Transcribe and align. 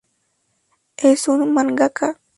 Es 0.97 1.27
un 1.27 1.53
mangaka. 1.53 2.17